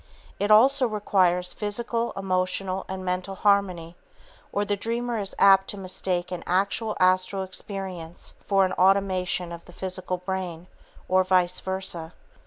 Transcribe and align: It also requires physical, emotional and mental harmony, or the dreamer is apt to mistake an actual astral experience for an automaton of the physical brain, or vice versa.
It 0.39 0.49
also 0.49 0.87
requires 0.87 1.53
physical, 1.53 2.11
emotional 2.17 2.85
and 2.89 3.05
mental 3.05 3.35
harmony, 3.35 3.95
or 4.51 4.65
the 4.65 4.75
dreamer 4.75 5.19
is 5.19 5.35
apt 5.37 5.67
to 5.69 5.77
mistake 5.77 6.31
an 6.31 6.43
actual 6.47 6.97
astral 6.99 7.43
experience 7.43 8.33
for 8.47 8.65
an 8.65 8.73
automaton 8.79 9.51
of 9.51 9.65
the 9.65 9.73
physical 9.73 10.17
brain, 10.17 10.65
or 11.07 11.23
vice 11.23 11.59
versa. 11.59 12.13